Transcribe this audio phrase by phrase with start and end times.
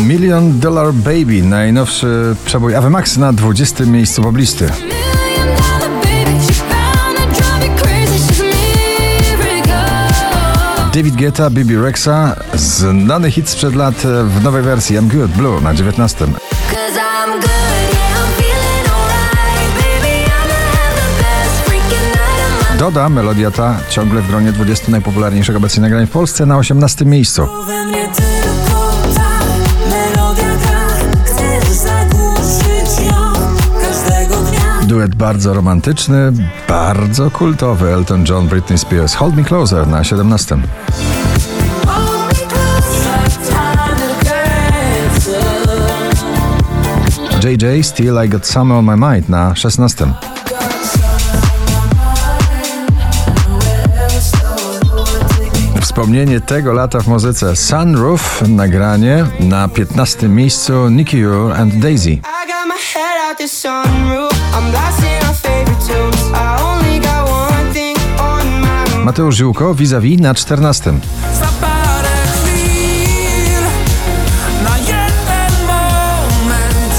[0.00, 3.84] Million Dollar Baby, najnowszy przebój Ave Max na 20.
[3.84, 4.68] miejscu poblisty.
[10.94, 13.94] David Guetta, Bibi Rexa, znany hit sprzed lat
[14.24, 16.26] w nowej wersji I'm Good Blue na 19.
[16.26, 16.34] Cause
[16.96, 17.50] I'm good,
[17.92, 19.74] yeah, I'm feeling alright.
[19.74, 24.52] Baby, I'ma have the best freaking night of my Doda melodia ta ciągle w gronie
[24.52, 27.48] 20 najpopularniejszych obecnie nagrań w Polsce na 18 miejscu.
[34.94, 36.32] Duet bardzo romantyczny,
[36.68, 39.14] bardzo kultowy Elton John, Britney Spears.
[39.14, 40.58] Hold Me Closer na 17.
[41.86, 42.98] Hold me close,
[43.50, 45.30] time to dance
[47.40, 50.06] JJ, Still I Got Summer on My Mind na 16.
[55.80, 62.10] Wspomnienie tego lata w muzyce Sunroof, nagranie na 15 miejscu Nicky Ure and Daisy.
[62.10, 64.33] I got my head out sunroof.
[69.04, 70.92] Mateusz Ziółko, vis-a-vis na 14.
[71.40, 73.62] Za parę chwil
[74.64, 76.94] Na jeden moment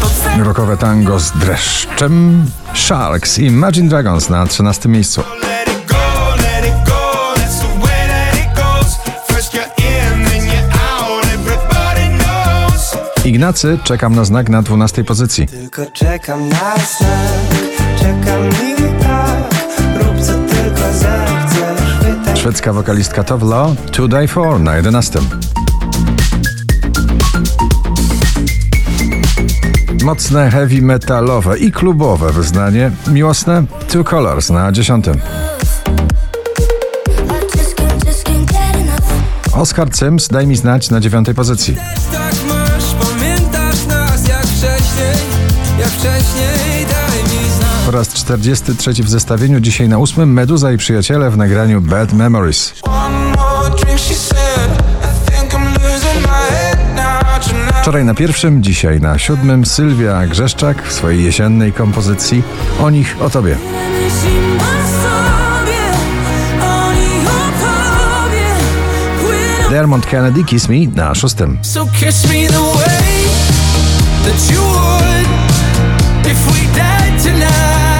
[0.00, 5.22] To cel Rokowe tango z dreszczem Sharks i Imagine Dragons na 13 miejscu.
[13.36, 15.46] Ignacy, czekam na znak na 12 pozycji.
[15.46, 17.10] Tylko czekam na znak.
[17.98, 19.54] Czekam i tak.
[19.98, 21.98] Rób co tylko zechcesz.
[22.02, 25.18] Wytaj Szwedzka wokalistka Tovlo, To Die For na 11.
[30.04, 35.06] Mocne heavy metalowe i klubowe wyznanie, miłosne Two Colors na 10.
[35.06, 35.10] I
[37.58, 39.56] just can't, just can't get enough.
[39.56, 41.76] Oscar Sims, daj mi znać na 9 pozycji.
[47.86, 52.74] Po raz 43 w zestawieniu, dzisiaj na 8 Meduza i przyjaciele w nagraniu Bad Memories.
[57.80, 62.42] Wczoraj na pierwszym, dzisiaj na siódmym Sylwia Grzeszczak w swojej jesiennej kompozycji
[62.80, 63.56] O nich, o tobie.
[69.70, 71.58] Dermot Kennedy Kiss Me na szóstym.
[71.62, 73.26] So kiss me the way
[74.24, 75.26] That you would
[76.26, 77.35] If we died tonight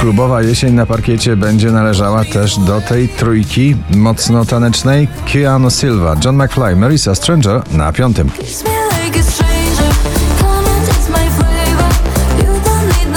[0.00, 6.44] Klubowa jesień na parkiecie będzie należała też do tej trójki mocno tanecznej Keanu Silva, John
[6.44, 8.30] McFly, Marisa Stranger na piątym.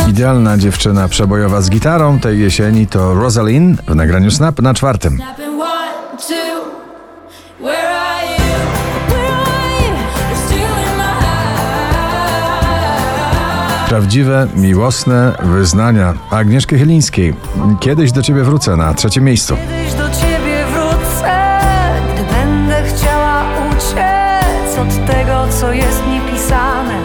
[0.10, 5.20] Idealna dziewczyna przebojowa z gitarą tej jesieni to Rosalind w nagraniu Snap na czwartym.
[13.94, 17.34] Prawdziwe, miłosne wyznania Agnieszki Chylińskiej.
[17.80, 19.58] Kiedyś do ciebie wrócę na trzecim miejscu.
[19.58, 21.60] Kiedyś do ciebie wrócę,
[22.14, 27.02] gdy będę chciała uciec od tego, co jest niepisane,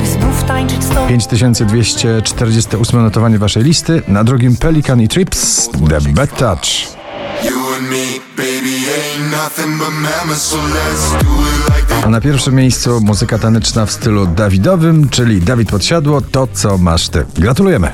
[0.00, 1.08] by znów tańczyć z tobą.
[1.08, 6.96] 5248 notowanie waszej listy, na drugim Pelikan i Trips, The Bad Touch.
[7.44, 10.42] You and me, baby, ain't nothing but mammals.
[10.42, 11.75] So let's do it like
[12.10, 17.26] na pierwszym miejscu muzyka taneczna w stylu Dawidowym, czyli Dawid Podsiadło, to co masz ty.
[17.38, 17.92] Gratulujemy.